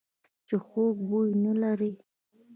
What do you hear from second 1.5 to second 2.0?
لري.